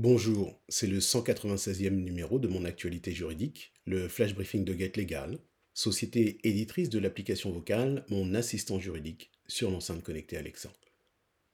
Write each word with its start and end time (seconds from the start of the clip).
Bonjour, 0.00 0.62
c'est 0.68 0.86
le 0.86 1.00
196e 1.00 1.90
numéro 1.90 2.38
de 2.38 2.46
mon 2.46 2.64
actualité 2.64 3.10
juridique, 3.10 3.72
le 3.84 4.06
flash 4.06 4.32
briefing 4.32 4.64
de 4.64 4.72
Get 4.72 4.92
Legal, 4.94 5.40
société 5.74 6.38
éditrice 6.44 6.88
de 6.88 7.00
l'application 7.00 7.50
vocale 7.50 8.04
Mon 8.08 8.32
assistant 8.34 8.78
juridique 8.78 9.32
sur 9.48 9.72
l'enceinte 9.72 10.04
connectée 10.04 10.36
Alexa. 10.36 10.72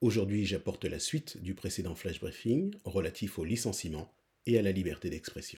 Aujourd'hui, 0.02 0.44
j'apporte 0.44 0.84
la 0.84 0.98
suite 0.98 1.38
du 1.38 1.54
précédent 1.54 1.94
flash 1.94 2.20
briefing 2.20 2.74
relatif 2.84 3.38
au 3.38 3.46
licenciement 3.46 4.14
et 4.44 4.58
à 4.58 4.62
la 4.62 4.72
liberté 4.72 5.08
d'expression. 5.08 5.58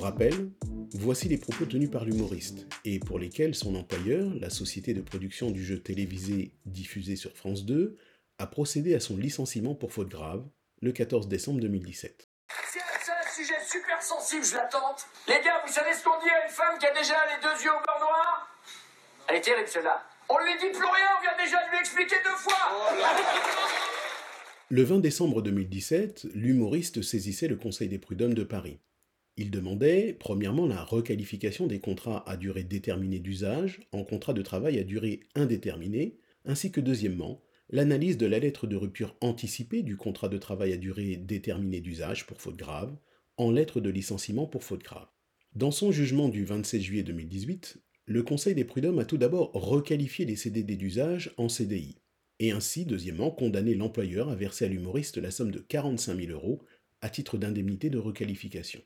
Pour 0.00 0.06
rappel, 0.06 0.48
voici 0.94 1.28
les 1.28 1.36
propos 1.36 1.66
tenus 1.66 1.90
par 1.90 2.06
l'humoriste, 2.06 2.66
et 2.86 2.98
pour 2.98 3.18
lesquels 3.18 3.54
son 3.54 3.74
employeur, 3.74 4.32
la 4.40 4.48
société 4.48 4.94
de 4.94 5.02
production 5.02 5.50
du 5.50 5.62
jeu 5.62 5.78
télévisé 5.78 6.54
diffusé 6.64 7.16
sur 7.16 7.36
France 7.36 7.66
2, 7.66 7.98
a 8.38 8.46
procédé 8.46 8.94
à 8.94 9.00
son 9.00 9.18
licenciement 9.18 9.74
pour 9.74 9.92
faute 9.92 10.08
grave 10.08 10.42
le 10.80 10.92
14 10.92 11.28
décembre 11.28 11.60
2017. 11.60 12.30
C'est 12.72 12.80
un 12.80 13.30
sujet 13.30 13.60
super 13.62 14.00
sensible, 14.00 14.42
je 14.42 14.54
l'attends. 14.54 14.96
Les 15.28 15.34
gars, 15.44 15.60
vous 15.66 15.70
savez 15.70 15.92
ce 15.92 16.02
qu'on 16.02 16.18
dit 16.24 16.30
à 16.30 16.46
une 16.46 16.50
femme 16.50 16.78
qui 16.78 16.86
a 16.86 16.94
déjà 16.94 17.16
les 17.36 17.42
deux 17.42 17.62
yeux 17.62 17.70
au 17.70 17.84
beurre 17.84 18.00
noir? 18.00 18.48
Elle 19.28 19.36
est 19.36 19.42
terrible 19.42 19.68
celle-là. 19.68 20.02
On 20.30 20.38
lui 20.38 20.56
dit 20.62 20.70
plus 20.70 20.78
rien, 20.78 21.08
on 21.18 21.20
vient 21.20 21.44
déjà 21.44 21.62
de 21.66 21.72
lui 21.72 21.78
expliquer 21.78 22.16
deux 22.24 22.36
fois 22.38 22.56
Le 24.70 24.82
20 24.82 25.00
décembre 25.00 25.42
2017, 25.42 26.28
l'humoriste 26.32 27.02
saisissait 27.02 27.48
le 27.48 27.56
Conseil 27.56 27.90
des 27.90 27.98
prud'hommes 27.98 28.32
de 28.32 28.44
Paris. 28.44 28.80
Il 29.36 29.50
demandait, 29.50 30.16
premièrement, 30.18 30.66
la 30.66 30.82
requalification 30.82 31.66
des 31.66 31.80
contrats 31.80 32.28
à 32.28 32.36
durée 32.36 32.64
déterminée 32.64 33.20
d'usage 33.20 33.80
en 33.92 34.04
contrats 34.04 34.34
de 34.34 34.42
travail 34.42 34.78
à 34.78 34.84
durée 34.84 35.20
indéterminée, 35.34 36.18
ainsi 36.44 36.70
que 36.70 36.80
deuxièmement, 36.80 37.42
l'analyse 37.70 38.18
de 38.18 38.26
la 38.26 38.38
lettre 38.38 38.66
de 38.66 38.76
rupture 38.76 39.16
anticipée 39.20 39.82
du 39.82 39.96
contrat 39.96 40.28
de 40.28 40.38
travail 40.38 40.72
à 40.72 40.76
durée 40.76 41.16
déterminée 41.16 41.80
d'usage 41.80 42.26
pour 42.26 42.40
faute 42.40 42.56
grave 42.56 42.94
en 43.36 43.50
lettre 43.50 43.80
de 43.80 43.88
licenciement 43.88 44.46
pour 44.46 44.64
faute 44.64 44.82
grave. 44.82 45.08
Dans 45.54 45.70
son 45.70 45.90
jugement 45.92 46.28
du 46.28 46.44
27 46.44 46.80
juillet 46.80 47.02
2018, 47.02 47.78
le 48.06 48.22
Conseil 48.22 48.54
des 48.54 48.64
prud'hommes 48.64 48.98
a 48.98 49.04
tout 49.04 49.18
d'abord 49.18 49.52
requalifié 49.52 50.24
les 50.24 50.36
CDD 50.36 50.76
d'usage 50.76 51.32
en 51.36 51.48
CDI, 51.48 51.96
et 52.40 52.50
ainsi, 52.50 52.84
deuxièmement, 52.84 53.30
condamné 53.30 53.74
l'employeur 53.74 54.30
à 54.30 54.34
verser 54.34 54.64
à 54.64 54.68
l'humoriste 54.68 55.18
la 55.18 55.30
somme 55.30 55.50
de 55.50 55.60
45 55.60 56.18
000 56.18 56.32
euros 56.32 56.62
à 57.02 57.08
titre 57.08 57.38
d'indemnité 57.38 57.88
de 57.88 57.98
requalification. 57.98 58.80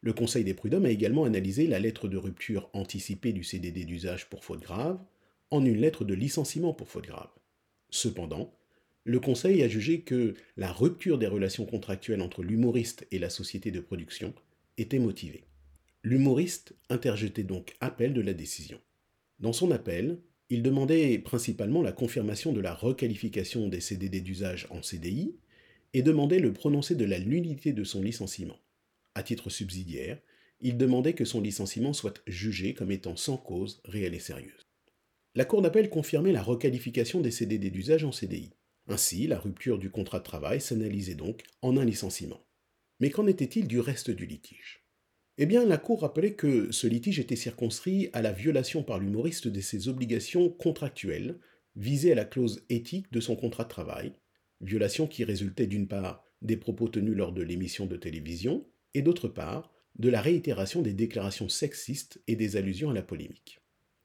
Le 0.00 0.12
Conseil 0.12 0.44
des 0.44 0.54
prud'hommes 0.54 0.86
a 0.86 0.90
également 0.90 1.24
analysé 1.24 1.66
la 1.66 1.80
lettre 1.80 2.06
de 2.06 2.16
rupture 2.16 2.70
anticipée 2.72 3.32
du 3.32 3.42
CDD 3.42 3.84
d'usage 3.84 4.28
pour 4.28 4.44
faute 4.44 4.60
grave 4.60 5.00
en 5.50 5.64
une 5.64 5.80
lettre 5.80 6.04
de 6.04 6.14
licenciement 6.14 6.72
pour 6.72 6.88
faute 6.88 7.06
grave. 7.06 7.30
Cependant, 7.90 8.54
le 9.04 9.18
Conseil 9.18 9.62
a 9.62 9.68
jugé 9.68 10.02
que 10.02 10.34
la 10.56 10.70
rupture 10.70 11.18
des 11.18 11.26
relations 11.26 11.66
contractuelles 11.66 12.20
entre 12.20 12.42
l'humoriste 12.42 13.06
et 13.10 13.18
la 13.18 13.30
société 13.30 13.70
de 13.70 13.80
production 13.80 14.34
était 14.76 14.98
motivée. 14.98 15.44
L'humoriste 16.04 16.74
interjetait 16.90 17.42
donc 17.42 17.74
appel 17.80 18.14
de 18.14 18.20
la 18.20 18.34
décision. 18.34 18.78
Dans 19.40 19.52
son 19.52 19.70
appel, 19.70 20.20
il 20.50 20.62
demandait 20.62 21.18
principalement 21.18 21.82
la 21.82 21.92
confirmation 21.92 22.52
de 22.52 22.60
la 22.60 22.72
requalification 22.72 23.68
des 23.68 23.80
CDD 23.80 24.20
d'usage 24.20 24.66
en 24.70 24.82
CDI 24.82 25.36
et 25.92 26.02
demandait 26.02 26.38
le 26.38 26.52
prononcé 26.52 26.94
de 26.94 27.04
la 27.04 27.18
nullité 27.18 27.72
de 27.72 27.84
son 27.84 28.02
licenciement. 28.02 28.58
À 29.14 29.22
titre 29.22 29.50
subsidiaire, 29.50 30.20
il 30.60 30.76
demandait 30.76 31.14
que 31.14 31.24
son 31.24 31.40
licenciement 31.40 31.92
soit 31.92 32.22
jugé 32.26 32.74
comme 32.74 32.90
étant 32.90 33.16
sans 33.16 33.36
cause 33.36 33.80
réelle 33.84 34.14
et 34.14 34.20
sérieuse. 34.20 34.68
La 35.34 35.44
Cour 35.44 35.62
d'appel 35.62 35.88
confirmait 35.88 36.32
la 36.32 36.42
requalification 36.42 37.20
des 37.20 37.30
CDD 37.30 37.70
d'usage 37.70 38.04
en 38.04 38.12
CDI. 38.12 38.50
Ainsi, 38.88 39.26
la 39.26 39.38
rupture 39.38 39.78
du 39.78 39.90
contrat 39.90 40.18
de 40.18 40.24
travail 40.24 40.60
s'analysait 40.60 41.14
donc 41.14 41.42
en 41.62 41.76
un 41.76 41.84
licenciement. 41.84 42.44
Mais 43.00 43.10
qu'en 43.10 43.26
était-il 43.26 43.68
du 43.68 43.78
reste 43.78 44.10
du 44.10 44.26
litige? 44.26 44.84
Eh 45.36 45.46
bien, 45.46 45.64
la 45.64 45.78
Cour 45.78 46.00
rappelait 46.00 46.34
que 46.34 46.72
ce 46.72 46.88
litige 46.88 47.20
était 47.20 47.36
circonscrit 47.36 48.10
à 48.12 48.22
la 48.22 48.32
violation 48.32 48.82
par 48.82 48.98
l'humoriste 48.98 49.46
de 49.46 49.60
ses 49.60 49.86
obligations 49.86 50.48
contractuelles 50.48 51.38
visées 51.76 52.10
à 52.10 52.16
la 52.16 52.24
clause 52.24 52.64
éthique 52.70 53.12
de 53.12 53.20
son 53.20 53.36
contrat 53.36 53.62
de 53.62 53.68
travail, 53.68 54.12
violation 54.60 55.06
qui 55.06 55.22
résultait 55.22 55.68
d'une 55.68 55.86
part 55.86 56.24
des 56.42 56.56
propos 56.56 56.88
tenus 56.88 57.16
lors 57.16 57.32
de 57.32 57.42
l'émission 57.42 57.86
de 57.86 57.96
télévision, 57.96 58.66
et 58.94 59.02
d'autre 59.02 59.28
part, 59.28 59.72
de 59.98 60.08
la 60.08 60.20
réitération 60.20 60.82
des 60.82 60.92
déclarations 60.92 61.48
sexistes 61.48 62.22
et 62.26 62.36
des 62.36 62.56
allusions 62.56 62.90
à 62.90 62.94
la 62.94 63.02
polémique. 63.02 63.60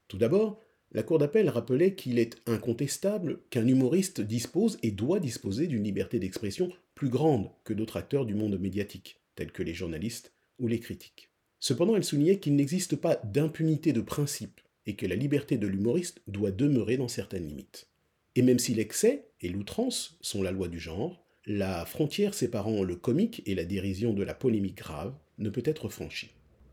Tout 0.07 0.17
d'abord, 0.17 0.59
la 0.91 1.03
Cour 1.03 1.17
d'appel 1.17 1.49
rappelait 1.49 1.95
qu'il 1.95 2.19
est 2.19 2.37
incontestable 2.47 3.41
qu'un 3.49 3.67
humoriste 3.67 4.21
dispose 4.21 4.77
et 4.83 4.91
doit 4.91 5.19
disposer 5.19 5.67
d'une 5.67 5.83
liberté 5.83 6.19
d'expression 6.19 6.71
plus 6.93 7.09
grande 7.09 7.49
que 7.63 7.73
d'autres 7.73 7.97
acteurs 7.97 8.25
du 8.25 8.35
monde 8.35 8.59
médiatique, 8.59 9.19
tels 9.35 9.51
que 9.51 9.63
les 9.63 9.73
journalistes 9.73 10.33
ou 10.59 10.67
les 10.67 10.79
critiques. 10.79 11.29
Cependant, 11.59 11.95
elle 11.95 12.03
soulignait 12.03 12.39
qu'il 12.39 12.55
n'existe 12.55 12.95
pas 12.95 13.15
d'impunité 13.23 13.93
de 13.93 14.01
principe 14.01 14.61
et 14.85 14.95
que 14.95 15.07
la 15.07 15.15
liberté 15.15 15.57
de 15.57 15.65
l'humoriste 15.65 16.21
doit 16.27 16.51
demeurer 16.51 16.97
dans 16.97 17.07
certaines 17.07 17.47
limites. 17.47 17.87
Et 18.35 18.41
même 18.41 18.59
si 18.59 18.73
l'excès 18.73 19.29
et 19.41 19.49
l'outrance 19.49 20.17
sont 20.21 20.43
la 20.43 20.51
loi 20.51 20.67
du 20.67 20.79
genre, 20.79 21.22
la 21.45 21.85
frontière 21.85 22.33
séparant 22.33 22.83
le 22.83 22.95
comique 22.95 23.41
et 23.45 23.55
la 23.55 23.65
dérision 23.65 24.13
de 24.13 24.23
la 24.23 24.33
polémique 24.33 24.77
grave 24.77 25.13
ne 25.39 25.49
peut 25.49 25.63
être 25.65 25.89
franchie. 25.89 26.31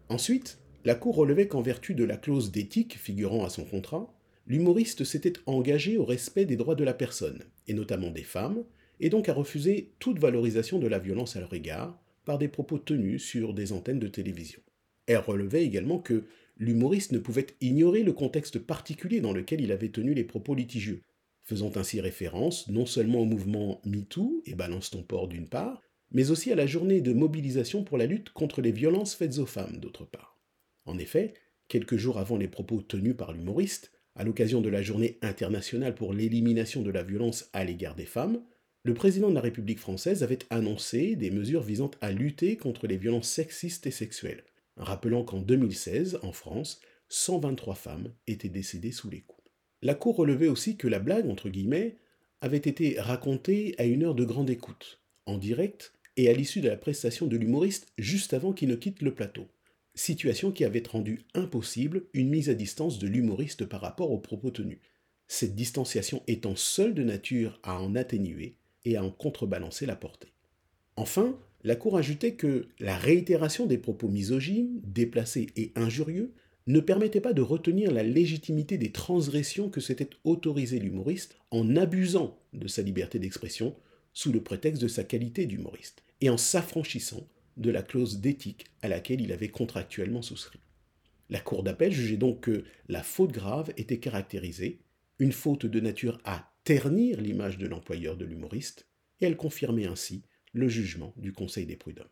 Ensuite, 0.08 0.58
la 0.84 0.94
Cour 0.94 1.16
relevait 1.16 1.48
qu'en 1.48 1.60
vertu 1.60 1.94
de 1.94 2.04
la 2.04 2.16
clause 2.16 2.52
d'éthique 2.52 2.96
figurant 2.96 3.44
à 3.44 3.50
son 3.50 3.64
contrat, 3.64 4.14
l'humoriste 4.46 5.04
s'était 5.04 5.32
engagé 5.46 5.96
au 5.96 6.04
respect 6.04 6.44
des 6.44 6.56
droits 6.56 6.76
de 6.76 6.84
la 6.84 6.94
personne, 6.94 7.42
et 7.66 7.74
notamment 7.74 8.10
des 8.10 8.22
femmes, 8.22 8.64
et 9.00 9.10
donc 9.10 9.28
à 9.28 9.34
refuser 9.34 9.92
toute 9.98 10.18
valorisation 10.18 10.78
de 10.78 10.86
la 10.86 10.98
violence 10.98 11.36
à 11.36 11.40
leur 11.40 11.52
égard 11.52 12.00
par 12.24 12.38
des 12.38 12.48
propos 12.48 12.78
tenus 12.78 13.24
sur 13.24 13.54
des 13.54 13.72
antennes 13.72 13.98
de 13.98 14.08
télévision. 14.08 14.60
Elle 15.06 15.18
relevait 15.18 15.64
également 15.64 15.98
que 15.98 16.24
l'humoriste 16.58 17.12
ne 17.12 17.18
pouvait 17.18 17.46
ignorer 17.60 18.04
le 18.04 18.12
contexte 18.12 18.58
particulier 18.60 19.20
dans 19.20 19.32
lequel 19.32 19.60
il 19.60 19.72
avait 19.72 19.88
tenu 19.88 20.14
les 20.14 20.24
propos 20.24 20.54
litigieux, 20.54 21.02
faisant 21.50 21.72
ainsi 21.74 22.00
référence 22.00 22.68
non 22.68 22.86
seulement 22.86 23.22
au 23.22 23.24
mouvement 23.24 23.80
MeToo 23.84 24.40
et 24.46 24.54
Balance 24.54 24.90
ton 24.90 25.02
port 25.02 25.26
d'une 25.26 25.48
part, 25.48 25.82
mais 26.12 26.30
aussi 26.30 26.52
à 26.52 26.54
la 26.54 26.68
journée 26.68 27.00
de 27.00 27.12
mobilisation 27.12 27.82
pour 27.82 27.98
la 27.98 28.06
lutte 28.06 28.30
contre 28.30 28.62
les 28.62 28.70
violences 28.70 29.16
faites 29.16 29.38
aux 29.38 29.46
femmes 29.46 29.78
d'autre 29.78 30.04
part. 30.04 30.38
En 30.84 30.96
effet, 30.96 31.34
quelques 31.66 31.96
jours 31.96 32.18
avant 32.18 32.36
les 32.36 32.46
propos 32.46 32.82
tenus 32.82 33.16
par 33.16 33.32
l'humoriste, 33.32 33.90
à 34.14 34.22
l'occasion 34.22 34.60
de 34.60 34.68
la 34.68 34.80
journée 34.80 35.18
internationale 35.22 35.96
pour 35.96 36.14
l'élimination 36.14 36.82
de 36.82 36.90
la 36.92 37.02
violence 37.02 37.50
à 37.52 37.64
l'égard 37.64 37.96
des 37.96 38.06
femmes, 38.06 38.44
le 38.84 38.94
président 38.94 39.28
de 39.28 39.34
la 39.34 39.40
République 39.40 39.80
française 39.80 40.22
avait 40.22 40.38
annoncé 40.50 41.16
des 41.16 41.32
mesures 41.32 41.62
visant 41.62 41.90
à 42.00 42.12
lutter 42.12 42.56
contre 42.56 42.86
les 42.86 42.96
violences 42.96 43.28
sexistes 43.28 43.88
et 43.88 43.90
sexuelles, 43.90 44.44
rappelant 44.76 45.24
qu'en 45.24 45.40
2016, 45.40 46.20
en 46.22 46.32
France, 46.32 46.80
123 47.08 47.74
femmes 47.74 48.14
étaient 48.28 48.48
décédées 48.48 48.92
sous 48.92 49.10
les 49.10 49.22
coups. 49.22 49.39
La 49.82 49.94
Cour 49.94 50.16
relevait 50.16 50.48
aussi 50.48 50.76
que 50.76 50.88
la 50.88 50.98
blague, 50.98 51.28
entre 51.28 51.48
guillemets, 51.48 51.96
avait 52.40 52.58
été 52.58 53.00
racontée 53.00 53.74
à 53.78 53.84
une 53.84 54.02
heure 54.04 54.14
de 54.14 54.24
grande 54.24 54.50
écoute, 54.50 55.00
en 55.26 55.38
direct 55.38 55.92
et 56.16 56.28
à 56.28 56.32
l'issue 56.32 56.60
de 56.60 56.68
la 56.68 56.76
prestation 56.76 57.26
de 57.26 57.36
l'humoriste 57.36 57.88
juste 57.96 58.34
avant 58.34 58.52
qu'il 58.52 58.68
ne 58.68 58.76
quitte 58.76 59.02
le 59.02 59.14
plateau. 59.14 59.46
Situation 59.94 60.52
qui 60.52 60.64
avait 60.64 60.82
rendu 60.86 61.24
impossible 61.34 62.04
une 62.12 62.28
mise 62.28 62.50
à 62.50 62.54
distance 62.54 62.98
de 62.98 63.08
l'humoriste 63.08 63.64
par 63.64 63.80
rapport 63.80 64.10
aux 64.10 64.18
propos 64.18 64.50
tenus, 64.50 64.78
cette 65.28 65.54
distanciation 65.54 66.22
étant 66.26 66.56
seule 66.56 66.94
de 66.94 67.02
nature 67.02 67.58
à 67.62 67.80
en 67.80 67.94
atténuer 67.94 68.56
et 68.84 68.96
à 68.96 69.04
en 69.04 69.10
contrebalancer 69.10 69.86
la 69.86 69.96
portée. 69.96 70.32
Enfin, 70.96 71.38
la 71.62 71.76
Cour 71.76 71.96
ajoutait 71.96 72.34
que 72.34 72.68
la 72.78 72.96
réitération 72.96 73.66
des 73.66 73.78
propos 73.78 74.08
misogynes, 74.08 74.80
déplacés 74.84 75.46
et 75.56 75.72
injurieux 75.76 76.34
ne 76.72 76.80
permettait 76.80 77.20
pas 77.20 77.32
de 77.32 77.42
retenir 77.42 77.90
la 77.90 78.02
légitimité 78.02 78.78
des 78.78 78.92
transgressions 78.92 79.70
que 79.70 79.80
s'était 79.80 80.10
autorisé 80.24 80.78
l'humoriste 80.78 81.36
en 81.50 81.76
abusant 81.76 82.38
de 82.52 82.68
sa 82.68 82.82
liberté 82.82 83.18
d'expression 83.18 83.74
sous 84.12 84.32
le 84.32 84.42
prétexte 84.42 84.82
de 84.82 84.88
sa 84.88 85.04
qualité 85.04 85.46
d'humoriste, 85.46 86.02
et 86.20 86.30
en 86.30 86.36
s'affranchissant 86.36 87.26
de 87.56 87.70
la 87.70 87.82
clause 87.82 88.20
d'éthique 88.20 88.66
à 88.82 88.88
laquelle 88.88 89.20
il 89.20 89.32
avait 89.32 89.48
contractuellement 89.48 90.22
souscrit. 90.22 90.60
La 91.28 91.40
Cour 91.40 91.62
d'appel 91.62 91.92
jugeait 91.92 92.16
donc 92.16 92.40
que 92.40 92.64
la 92.88 93.02
faute 93.02 93.32
grave 93.32 93.72
était 93.76 94.00
caractérisée, 94.00 94.80
une 95.18 95.32
faute 95.32 95.66
de 95.66 95.80
nature 95.80 96.18
à 96.24 96.52
ternir 96.64 97.20
l'image 97.20 97.58
de 97.58 97.66
l'employeur 97.66 98.16
de 98.16 98.24
l'humoriste, 98.24 98.86
et 99.20 99.26
elle 99.26 99.36
confirmait 99.36 99.86
ainsi 99.86 100.22
le 100.52 100.68
jugement 100.68 101.14
du 101.16 101.32
Conseil 101.32 101.66
des 101.66 101.76
prud'hommes. 101.76 102.08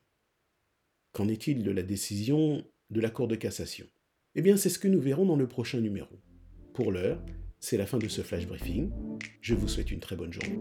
Qu'en 1.12 1.28
est-il 1.28 1.62
de 1.64 1.70
la 1.70 1.82
décision 1.82 2.64
de 2.90 3.00
la 3.00 3.10
Cour 3.10 3.28
de 3.28 3.34
cassation? 3.34 3.86
Eh 4.34 4.42
bien, 4.42 4.56
c'est 4.56 4.68
ce 4.68 4.78
que 4.78 4.88
nous 4.88 5.00
verrons 5.00 5.24
dans 5.24 5.36
le 5.36 5.48
prochain 5.48 5.80
numéro. 5.80 6.20
Pour 6.74 6.92
l'heure, 6.92 7.20
c'est 7.60 7.76
la 7.76 7.86
fin 7.86 7.98
de 7.98 8.08
ce 8.08 8.22
flash 8.22 8.46
briefing. 8.46 8.90
Je 9.40 9.54
vous 9.54 9.68
souhaite 9.68 9.90
une 9.90 10.00
très 10.00 10.16
bonne 10.16 10.32
journée. 10.32 10.58